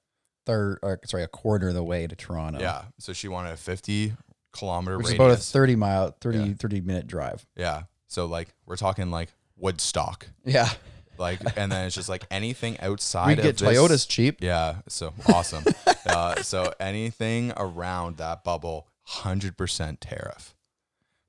[0.45, 2.59] third, or sorry, a quarter of the way to Toronto.
[2.59, 2.83] Yeah.
[2.99, 4.13] So she wanted a 50
[4.53, 6.53] kilometer Which is about a 30 mile, 30, Yeah.
[6.59, 7.45] 30 minute drive.
[7.55, 7.83] yeah.
[8.07, 10.27] So like we're talking like Woodstock.
[10.43, 10.69] Yeah.
[11.17, 14.41] Like, and then it's just like anything outside We'd of get this- Toyotas cheap.
[14.41, 15.63] Yeah, so awesome.
[16.05, 20.55] uh, so anything around that bubble, hundred percent tariff.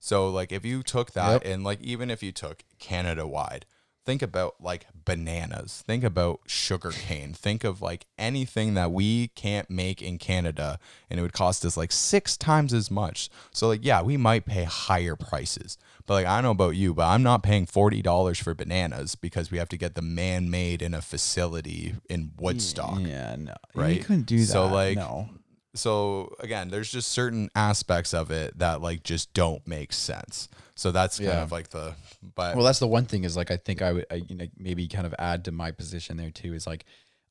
[0.01, 1.45] So like if you took that Yep.
[1.45, 3.67] and like even if you took Canada wide,
[4.05, 9.71] think about like bananas, think about sugar cane, think of like anything that we can't
[9.71, 10.79] make in Canada
[11.09, 13.31] and it would cost us like six times as much.
[13.53, 16.95] So, like, yeah, we might pay higher prices, but like, I don't know about you,
[16.95, 20.83] but I'm not paying $40 for bananas because we have to get them man made
[20.83, 23.01] in a facility in Woodstock.
[23.01, 23.97] Yeah, no, Right?
[23.97, 24.47] You couldn't do that.
[24.47, 25.29] So, like, no.
[25.75, 30.49] so again there's just certain aspects of it that like just don't make sense
[30.83, 31.43] so that's kind Yeah.
[31.43, 31.95] of like the
[32.35, 34.47] but Well, that's the one thing is like I think I would I, you know
[34.59, 36.85] maybe kind of add to my position there too is like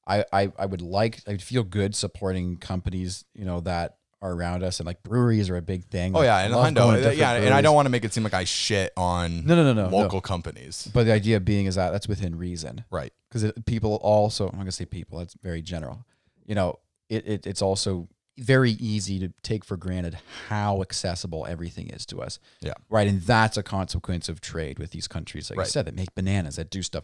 [0.08, 4.64] I I, I would like I'd feel good supporting companies you know that are around
[4.64, 6.16] us and like breweries are a big thing.
[6.16, 8.06] oh Like, uh, yeah and I know yeah different and I don't want to make
[8.06, 9.98] it seem like I shit on No, no, no, no, no.
[9.98, 14.44] local companies But the idea being is that that's within reason right because people also
[14.48, 16.06] I'm not gonna say people that's very general.
[16.46, 16.80] You know
[17.10, 18.08] it, it it's also
[18.42, 20.18] very easy to take for granted
[20.50, 22.40] how accessible everything is to us.
[22.60, 22.74] Yeah.
[22.90, 23.08] Right.
[23.08, 25.68] And that's a consequence of trade with these countries, like Right.
[25.68, 27.04] I said, that make bananas, that do stuff.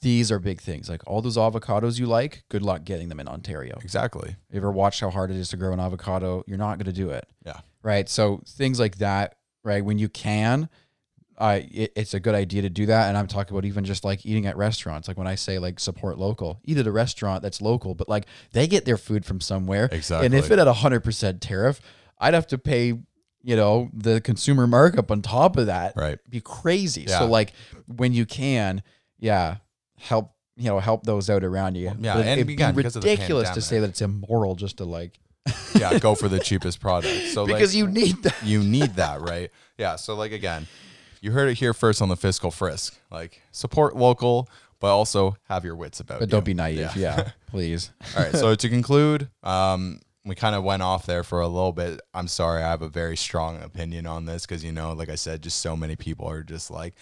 [0.00, 0.88] These are big things.
[0.88, 3.78] Like all those avocados you like, good luck getting them in Ontario.
[3.82, 6.42] exactly You ever watched how hard it is to grow an avocado?
[6.48, 7.26] You're not going to do it.
[7.46, 8.08] yeah Right.
[8.08, 9.84] So things like that, right?
[9.84, 10.68] When you can,
[11.42, 13.08] I it, it's a good idea to do that.
[13.08, 15.08] And I'm talking about even just like eating at restaurants.
[15.08, 18.26] Like when I say like support local, eat at a restaurant that's local, but like
[18.52, 19.88] they get their food from somewhere.
[19.90, 20.26] Exactly.
[20.26, 21.80] And if it had a hundred percent tariff,
[22.18, 22.94] I'd have to pay,
[23.42, 25.94] you know, the consumer markup on top of that.
[25.96, 27.06] right It'd be crazy.
[27.08, 27.18] Yeah.
[27.18, 27.52] So like
[27.86, 28.84] when you can,
[29.18, 29.56] yeah,
[29.98, 31.92] help you know help those out around you.
[31.98, 35.18] Yeah, But and it'd again, be ridiculous to say that it's immoral just to like
[35.74, 38.36] yeah go for the cheapest product so because like, you need that.
[38.44, 40.68] you need that right yeah so like again
[41.22, 44.48] you heard it here first on the fiscal frisk like support local
[44.80, 46.32] but also have your wits about But you.
[46.32, 46.96] don't be naive.
[46.96, 47.90] Yeah, please.
[48.16, 48.32] All right.
[48.34, 52.00] So to conclude, um, we kind of went off there for a little bit.
[52.12, 52.64] I'm sorry.
[52.64, 55.60] I have a very strong opinion on this because, you know, like I said, just
[55.60, 56.94] so many people are just like,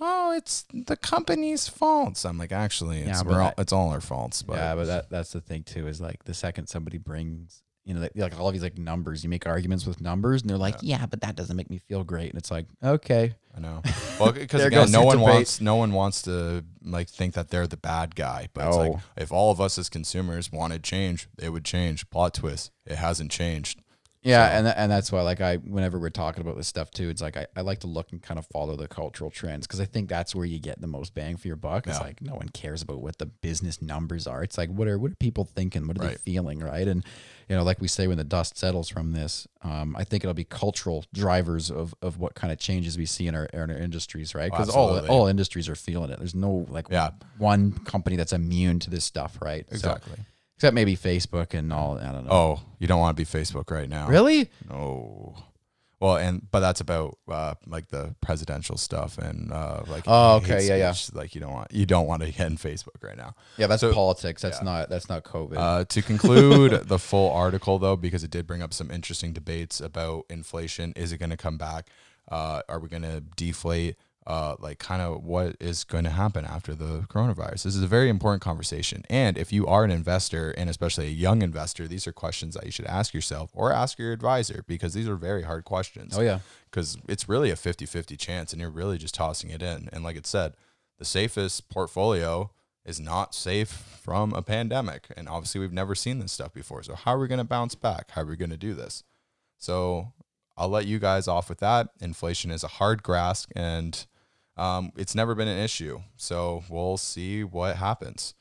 [0.00, 2.24] oh, it's the company's faults.
[2.24, 4.42] I'm like, actually, it's, Yeah, all, I- it's all our faults.
[4.44, 7.94] But yeah, but that that's the thing too is like the second somebody brings you
[7.94, 10.56] know like, like all of these like numbers, you make arguments with numbers, and they're
[10.58, 13.82] like, yeah, but that doesn't make me feel great, and it's like, okay, I know.
[14.20, 15.34] Well, because There again, goes no one debate.
[15.34, 18.48] wants no one wants to like think that they're the bad guy.
[18.54, 19.00] But it's like No.
[19.16, 22.08] if all of us as consumers wanted change, it would change.
[22.10, 23.80] Plot twist: it hasn't changed.
[24.24, 27.08] Yeah, So- and and that's why like I whenever we're talking about this stuff too,
[27.10, 29.80] it's like I, I like to look and kind of follow the cultural trends because
[29.80, 31.86] I think that's where you get the most bang for your buck.
[31.86, 32.04] It's Yeah.
[32.04, 34.42] like no one cares about what the business numbers are.
[34.42, 35.86] It's like what are what are people thinking?
[35.86, 36.60] What are they feeling?
[36.60, 37.04] Right, and
[37.48, 40.32] you know, like we say, when the dust settles from this, um, I think it'll
[40.32, 43.76] be cultural drivers of, of what kind of changes we see in our, in our
[43.76, 44.50] industries, right?
[44.50, 46.18] Because all all industries are feeling it.
[46.18, 47.10] There's no like Yeah.
[47.36, 49.66] one company that's immune to this stuff, right?
[49.68, 50.16] So- Exactly.
[50.56, 51.98] Except maybe Facebook and all.
[51.98, 52.32] I don't know.
[52.32, 54.08] Oh, you don't want to be Facebook right now.
[54.08, 54.50] really?
[54.68, 55.34] No.
[56.00, 60.66] Well, and but that's about uh, like the presidential stuff and uh, like Oh, okay,
[60.66, 60.92] yeah, yeah.
[60.92, 61.14] speech.
[61.14, 63.34] Like you don't want you don't want to get in Facebook right now.
[63.56, 64.42] Yeah, that's So- politics.
[64.42, 64.64] That's yeah.
[64.64, 65.56] not that's not COVID.
[65.56, 69.80] Uh, to conclude the full article, though, because it did bring up some interesting debates
[69.80, 70.92] about inflation.
[70.94, 71.88] Is it going to come back?
[72.28, 73.96] Uh, are we going to deflate?
[74.26, 77.64] Uh, like, kind of what is going to happen after the coronavirus?
[77.64, 79.02] This is a very important conversation.
[79.10, 82.64] And if you are an investor, and especially a young investor, these are questions that
[82.64, 86.22] you should ask yourself or ask your advisor because these are very hard questions oh
[86.22, 86.38] yeah.
[86.70, 89.90] because it's really a 50 50 chance and you're really just tossing it in.
[89.92, 90.54] And like it said,
[90.98, 92.50] the safest portfolio
[92.84, 95.08] is not safe from a pandemic.
[95.16, 96.82] And obviously, we've never seen this stuff before.
[96.82, 98.10] So, how are we going to bounce back?
[98.12, 99.04] How are we going to do this?
[99.58, 100.12] So,
[100.56, 101.88] I'll let you guys off with that.
[102.00, 104.06] Inflation is a hard grasp and
[104.56, 106.00] um, it's never been an issue.
[106.16, 108.34] So, we'll see what happens.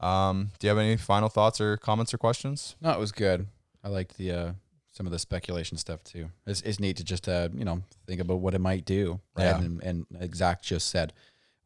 [0.00, 2.76] Um, do you have any final thoughts or comments or questions?
[2.80, 3.46] No, it was good.
[3.84, 4.52] I liked the uh,
[4.92, 6.30] some of the speculation stuff too.
[6.46, 9.20] It's, it's neat to just uh, you know think about what it might do.
[9.36, 9.44] Right?
[9.44, 9.58] Yeah.
[9.58, 11.12] And, and exact just said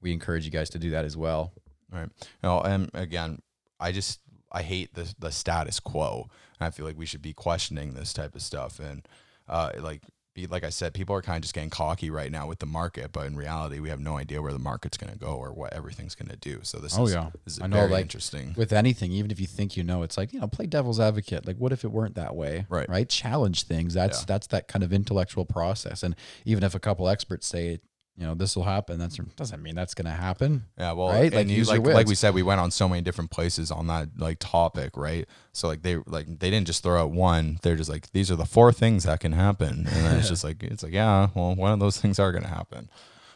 [0.00, 1.52] we encourage you guys to do that as well.
[1.90, 2.08] Right.
[2.42, 3.40] No, and again,
[3.78, 6.28] I just I hate the the status quo.
[6.60, 8.80] I feel like we should be questioning this type of stuff.
[8.80, 9.06] And
[9.48, 10.02] uh, like
[10.34, 12.66] be like I said, people are kind of just getting cocky right now with the
[12.66, 15.52] market, but in reality, we have no idea where the market's going to go or
[15.52, 16.60] what everything's going to do.
[16.62, 17.30] So this Oh, is yeah.
[17.44, 18.52] this is I know, very like, interesting.
[18.56, 21.46] With anything, even if you think you know, it's like you know, play devil's advocate.
[21.46, 22.66] Like, what if it weren't that way?
[22.68, 22.88] Right.
[22.88, 23.08] Right.
[23.08, 23.94] Challenge things.
[23.94, 24.24] That's Yeah.
[24.26, 26.02] that's that kind of intellectual process.
[26.02, 27.78] And even if a couple experts say,
[28.16, 30.64] you know, this will happen, that's doesn't mean that's going to happen.
[30.78, 31.32] Yeah, well, Right?
[31.32, 34.08] Like, you, like, like we said, we went on so many different places on that
[34.16, 35.26] like topic, right?
[35.52, 38.36] So like they like they didn't just throw out one; they're just like these are
[38.36, 41.54] the four things that can happen, and then it's just like it's like yeah, well,
[41.56, 42.88] one of those things are going to happen.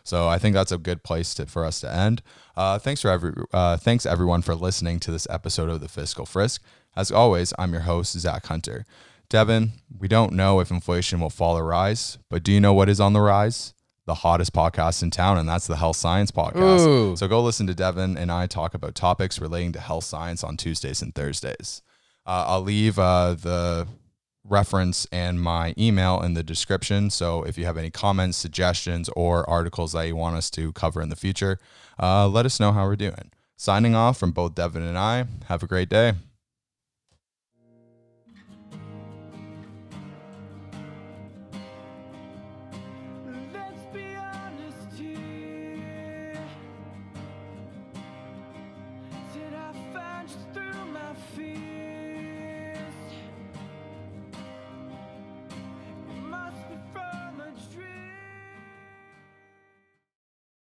[0.04, 2.22] So I think that's a good place to, for us to end.
[2.56, 6.24] Uh, thanks for every uh, thanks everyone for listening to this episode of the Fiscal
[6.24, 6.62] Frisk.
[6.96, 8.86] As always, I'm your host Zach Hunter.
[9.28, 12.88] Devin, we don't know if inflation will fall or rise, but do you know what
[12.88, 13.74] is on the rise?
[14.08, 16.86] The hottest podcast in town, and that's the Health Science Podcast.
[16.86, 17.14] Ooh.
[17.14, 20.56] So go listen to Devin and I talk about topics relating to health science on
[20.56, 21.82] Tuesdays and Thursdays.
[22.26, 23.86] Uh, I'll leave uh, the
[24.44, 27.10] reference and my email in the description.
[27.10, 31.02] So if you have any comments, suggestions, or articles that you want us to cover
[31.02, 31.60] in the future,
[32.02, 33.30] uh, let us know how we're doing.
[33.56, 35.26] Signing off from both Devin and I.
[35.48, 36.14] Have a great day.